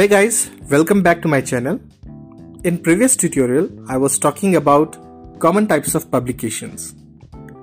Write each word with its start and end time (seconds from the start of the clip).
Hey 0.00 0.08
guys, 0.08 0.50
welcome 0.70 1.02
back 1.02 1.20
to 1.20 1.28
my 1.28 1.42
channel. 1.42 1.78
In 2.64 2.78
previous 2.78 3.16
tutorial, 3.16 3.68
I 3.86 3.98
was 3.98 4.18
talking 4.18 4.56
about 4.56 4.96
common 5.40 5.66
types 5.66 5.94
of 5.94 6.10
publications. 6.10 6.94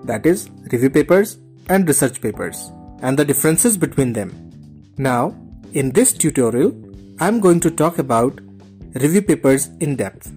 That 0.04 0.28
is, 0.28 0.48
review 0.72 0.92
papers 0.92 1.40
and 1.68 1.88
research 1.88 2.22
papers 2.22 2.72
and 3.02 3.18
the 3.18 3.26
differences 3.26 3.76
between 3.76 4.14
them. 4.14 4.52
Now, 5.00 5.36
in 5.74 5.90
this 5.94 6.14
tutorial, 6.14 6.80
I'm 7.20 7.40
going 7.40 7.60
to 7.62 7.72
talk 7.72 7.98
about 7.98 8.40
review 8.94 9.24
papers 9.24 9.70
in 9.80 9.96
depth. 9.96 10.32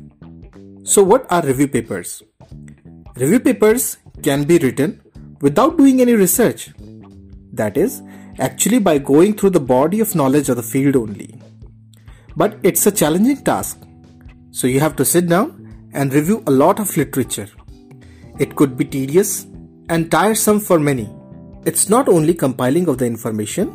So 0.84 1.02
what 1.02 1.30
are 1.30 1.42
review 1.42 1.68
papers? 1.68 2.22
Review 3.16 3.40
papers 3.40 3.98
can 4.22 4.44
be 4.44 4.56
written 4.56 5.02
without 5.42 5.76
doing 5.76 6.00
any 6.00 6.14
research. 6.14 6.70
That 7.52 7.76
is, 7.76 8.00
actually 8.38 8.78
by 8.78 8.96
going 8.96 9.34
through 9.34 9.50
the 9.50 9.60
body 9.60 10.00
of 10.00 10.14
knowledge 10.14 10.48
of 10.48 10.56
the 10.56 10.62
field 10.62 10.96
only. 10.96 11.38
But 12.40 12.58
it's 12.62 12.86
a 12.86 12.92
challenging 12.92 13.42
task. 13.44 13.78
So 14.50 14.66
you 14.66 14.80
have 14.80 14.96
to 14.96 15.04
sit 15.04 15.28
down 15.28 15.48
and 15.92 16.14
review 16.14 16.42
a 16.46 16.50
lot 16.50 16.80
of 16.80 16.96
literature. 16.96 17.48
It 18.38 18.56
could 18.56 18.76
be 18.76 18.84
tedious 18.84 19.46
and 19.88 20.10
tiresome 20.10 20.60
for 20.60 20.78
many. 20.78 21.08
It's 21.66 21.88
not 21.90 22.08
only 22.08 22.32
compiling 22.32 22.88
of 22.88 22.96
the 22.98 23.04
information 23.04 23.66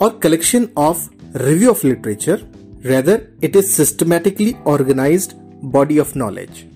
or 0.00 0.10
collection 0.10 0.72
of 0.76 1.08
review 1.34 1.70
of 1.70 1.84
literature, 1.84 2.40
rather 2.82 3.30
it 3.40 3.54
is 3.54 3.72
systematically 3.72 4.58
organized 4.64 5.34
body 5.76 5.98
of 5.98 6.16
knowledge. 6.16 6.66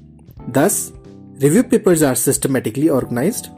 Thus, 0.46 0.92
review 1.40 1.64
papers 1.64 2.04
are 2.04 2.14
systematically 2.14 2.88
organized, 2.88 3.48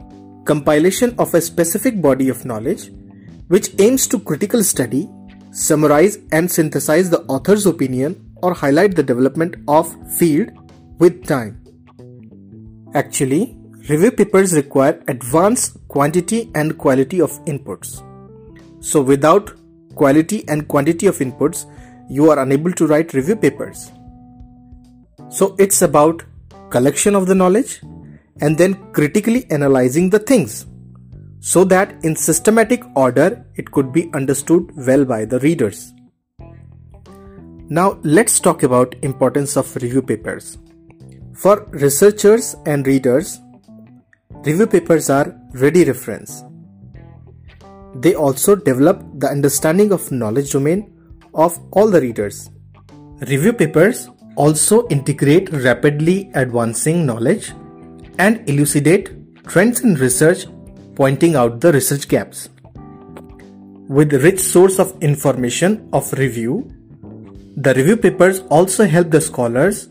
compilation 0.45 1.13
of 1.19 1.35
a 1.35 1.41
specific 1.41 2.01
body 2.01 2.29
of 2.29 2.45
knowledge 2.45 2.89
which 3.49 3.69
aims 3.79 4.07
to 4.07 4.19
critical 4.19 4.63
study, 4.63 5.07
summarize 5.51 6.17
and 6.31 6.51
synthesize 6.51 7.09
the 7.09 7.21
author's 7.23 7.65
opinion 7.65 8.31
or 8.41 8.53
highlight 8.53 8.95
the 8.95 9.03
development 9.03 9.55
of 9.67 9.95
field 10.17 10.49
with 10.99 11.25
time. 11.25 11.61
Actually, 12.93 13.57
review 13.89 14.11
papers 14.11 14.53
require 14.53 15.01
advanced 15.07 15.77
quantity 15.87 16.49
and 16.55 16.77
quality 16.77 17.21
of 17.21 17.31
inputs. 17.45 18.03
So 18.83 19.01
without 19.01 19.51
quality 19.95 20.47
and 20.47 20.67
quantity 20.67 21.07
of 21.07 21.17
inputs, 21.17 21.65
you 22.09 22.29
are 22.31 22.39
unable 22.39 22.71
to 22.73 22.87
write 22.87 23.13
review 23.13 23.35
papers. 23.35 23.91
So 25.29 25.55
it's 25.59 25.81
about 25.81 26.23
collection 26.69 27.15
of 27.15 27.27
the 27.27 27.35
knowledge 27.35 27.81
and 28.41 28.57
then 28.57 28.73
critically 28.93 29.45
analyzing 29.51 30.09
the 30.09 30.19
things 30.19 30.65
so 31.39 31.63
that 31.63 32.03
in 32.03 32.15
systematic 32.15 32.83
order 32.95 33.45
it 33.55 33.71
could 33.71 33.91
be 33.93 34.09
understood 34.13 34.71
well 34.75 35.05
by 35.05 35.25
the 35.25 35.39
readers. 35.39 35.93
Now 37.69 37.99
let's 38.03 38.39
talk 38.39 38.63
about 38.63 38.95
importance 39.03 39.55
of 39.55 39.75
review 39.75 40.01
papers. 40.01 40.57
For 41.33 41.67
researchers 41.69 42.55
and 42.65 42.85
readers, 42.85 43.39
review 44.43 44.67
papers 44.67 45.09
are 45.09 45.35
ready 45.53 45.85
reference. 45.85 46.43
They 47.95 48.15
also 48.15 48.55
develop 48.55 49.03
the 49.19 49.27
understanding 49.27 49.91
of 49.91 50.11
knowledge 50.11 50.51
domain 50.51 50.93
of 51.33 51.59
all 51.71 51.87
the 51.87 52.01
readers. 52.01 52.49
Review 53.21 53.53
papers 53.53 54.09
also 54.35 54.87
integrate 54.87 55.51
rapidly 55.51 56.31
advancing 56.33 57.05
knowledge 57.05 57.51
and 58.17 58.47
elucidate 58.49 59.11
trends 59.45 59.81
in 59.81 59.95
research 59.95 60.45
pointing 60.99 61.35
out 61.37 61.61
the 61.61 61.71
research 61.71 62.09
gaps. 62.09 62.49
With 63.87 64.13
rich 64.21 64.39
source 64.41 64.79
of 64.79 65.01
information 65.01 65.89
of 65.93 66.11
review, 66.11 66.69
the 67.55 67.73
review 67.73 67.95
papers 67.95 68.41
also 68.49 68.85
help 68.85 69.09
the 69.09 69.21
scholars 69.21 69.87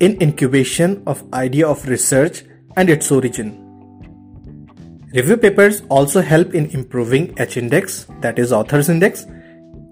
in 0.00 0.20
incubation 0.20 1.04
of 1.06 1.22
idea 1.32 1.68
of 1.68 1.86
research 1.86 2.42
and 2.76 2.90
its 2.90 3.12
origin. 3.12 3.52
Review 5.14 5.36
papers 5.36 5.82
also 5.88 6.20
help 6.20 6.52
in 6.52 6.66
improving 6.70 7.32
H-index, 7.38 8.08
that 8.20 8.40
is 8.40 8.52
author's 8.52 8.88
index, 8.88 9.26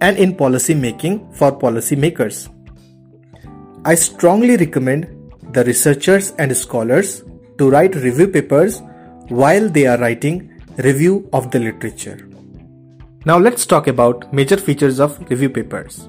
and 0.01 0.19
in 0.19 0.35
policy 0.35 0.75
making 0.75 1.33
for 1.35 1.53
policy 1.53 1.95
makers. 1.95 2.49
I 3.85 3.95
strongly 3.95 4.57
recommend 4.57 5.07
the 5.53 5.63
researchers 5.63 6.33
and 6.33 6.57
scholars 6.57 7.23
to 7.59 7.71
write 7.71 7.95
review 7.95 8.27
papers 8.27 8.83
while 9.29 9.69
they 9.69 9.87
are 9.87 9.99
writing 9.99 10.51
review 10.79 11.29
of 11.33 11.51
the 11.51 11.59
literature. 11.59 12.29
Now 13.25 13.39
let's 13.39 13.67
talk 13.67 13.87
about 13.87 14.33
major 14.33 14.57
features 14.57 15.01
of 15.01 15.19
review 15.29 15.51
papers. 15.51 16.09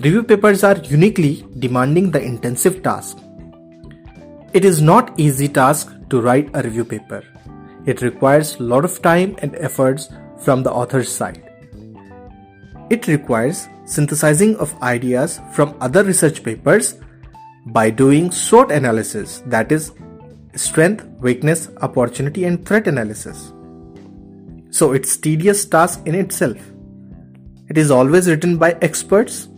Review 0.00 0.22
papers 0.22 0.64
are 0.64 0.76
uniquely 0.78 1.46
demanding 1.58 2.10
the 2.10 2.22
intensive 2.22 2.82
task. 2.82 3.18
It 4.52 4.64
is 4.64 4.82
not 4.82 5.18
easy 5.18 5.48
task 5.48 5.92
to 6.10 6.20
write 6.20 6.50
a 6.54 6.62
review 6.62 6.84
paper. 6.84 7.22
It 7.86 8.02
requires 8.02 8.56
a 8.56 8.62
lot 8.62 8.84
of 8.84 9.00
time 9.00 9.36
and 9.38 9.54
efforts 9.56 10.08
from 10.38 10.62
the 10.62 10.72
author's 10.72 11.10
side. 11.10 11.42
It 12.90 13.06
requires 13.06 13.68
synthesizing 13.84 14.56
of 14.56 14.74
ideas 14.82 15.40
from 15.52 15.76
other 15.80 16.04
research 16.04 16.42
papers 16.42 16.96
by 17.66 17.90
doing 17.90 18.30
SWOT 18.30 18.72
analysis 18.72 19.42
that 19.46 19.70
is 19.70 19.92
strength, 20.54 21.06
weakness, 21.20 21.68
opportunity 21.82 22.44
and 22.44 22.66
threat 22.66 22.86
analysis. 22.86 23.52
So 24.70 24.92
it's 24.92 25.16
tedious 25.16 25.64
task 25.64 26.06
in 26.06 26.14
itself. 26.14 26.58
It 27.68 27.78
is 27.78 27.90
always 27.90 28.28
written 28.28 28.56
by 28.56 28.72
experts. 28.80 29.48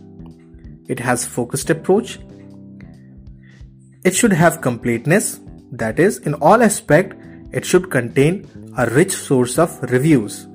It 0.87 0.99
has 0.99 1.25
focused 1.25 1.69
approach. 1.69 2.19
It 4.03 4.15
should 4.15 4.33
have 4.33 4.61
completeness. 4.61 5.39
That 5.71 5.99
is, 5.99 6.19
in 6.19 6.35
all 6.35 6.61
aspect, 6.61 7.15
it 7.51 7.65
should 7.65 7.89
contain 7.89 8.47
a 8.77 8.89
rich 8.89 9.11
source 9.11 9.57
of 9.57 9.81
reviews. 9.83 10.47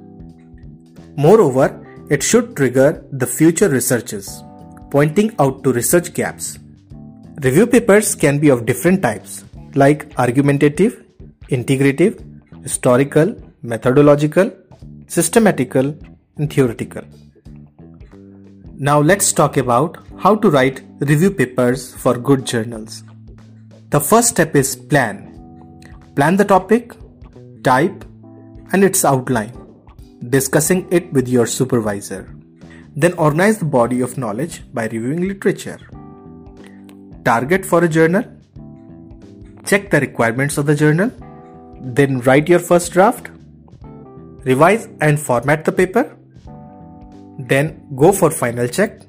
Moreover, 1.17 1.85
it 2.11 2.23
should 2.23 2.57
trigger 2.57 3.05
the 3.11 3.27
future 3.27 3.69
researches, 3.69 4.43
pointing 4.91 5.35
out 5.39 5.65
to 5.65 5.73
research 5.73 6.15
gaps. 6.15 6.59
Review 7.43 7.67
papers 7.67 8.15
can 8.15 8.39
be 8.39 8.49
of 8.49 8.67
different 8.67 9.03
types 9.03 9.45
like 9.83 10.05
argumentative, 10.19 11.05
integrative, 11.57 12.15
historical, 12.63 13.35
methodological, 13.63 14.51
systematical, 15.07 15.97
and 16.37 16.53
theoretical. 16.53 17.03
Now 18.89 19.01
let's 19.01 19.33
talk 19.33 19.57
about 19.57 19.99
how 20.19 20.35
to 20.37 20.51
write 20.51 20.83
review 21.01 21.31
papers 21.31 21.95
for 21.95 22.15
good 22.17 22.45
journals. 22.45 23.03
The 23.91 24.01
first 24.01 24.29
step 24.29 24.55
is 24.55 24.75
plan. 24.77 25.17
Plan 26.17 26.37
the 26.37 26.45
topic, 26.45 26.93
type, 27.63 28.05
and 28.73 28.85
its 28.85 29.05
outline, 29.05 29.53
discussing 30.29 30.87
it 30.91 31.13
with 31.13 31.29
your 31.29 31.47
supervisor. 31.47 32.23
Then 32.97 33.13
organize 33.15 33.59
the 33.59 33.65
body 33.65 34.01
of 34.01 34.19
knowledge 34.19 34.63
by 34.75 34.85
reviewing 34.87 35.29
literature. 35.29 35.79
Target 37.25 37.65
for 37.65 37.85
a 37.85 37.89
journal 37.89 38.25
check 39.69 39.91
the 39.91 40.01
requirements 40.01 40.59
of 40.59 40.67
the 40.67 40.75
journal, 40.75 41.11
then 41.81 42.21
write 42.21 42.49
your 42.49 42.59
first 42.59 42.93
draft, 42.93 43.31
revise 44.45 44.89
and 45.01 45.21
format 45.21 45.65
the 45.65 45.73
paper, 45.73 46.17
then 47.39 47.87
go 47.95 48.11
for 48.11 48.31
final 48.31 48.67
check, 48.67 49.01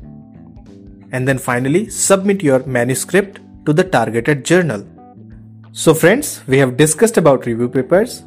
and 1.11 1.27
then 1.27 1.37
finally 1.37 1.89
submit 1.89 2.43
your 2.43 2.63
manuscript 2.65 3.39
to 3.65 3.73
the 3.73 3.83
targeted 3.83 4.43
journal. 4.45 4.85
So 5.71 5.93
friends, 5.93 6.41
we 6.47 6.57
have 6.57 6.77
discussed 6.77 7.17
about 7.17 7.45
review 7.45 7.69
papers, 7.69 8.23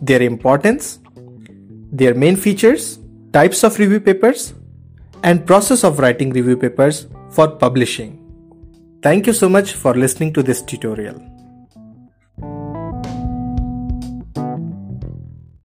their 0.00 0.22
importance, 0.22 0.98
their 1.92 2.14
main 2.14 2.36
features, 2.36 2.98
types 3.32 3.62
of 3.62 3.78
review 3.78 4.00
papers, 4.00 4.54
and 5.22 5.46
process 5.46 5.84
of 5.84 5.98
writing 5.98 6.30
review 6.30 6.56
papers 6.56 7.06
for 7.30 7.48
publishing. 7.48 8.20
Thank 9.02 9.26
you 9.26 9.32
so 9.32 9.48
much 9.48 9.72
for 9.74 9.94
listening 9.94 10.32
to 10.34 10.42
this 10.42 10.62
tutorial. 10.62 11.33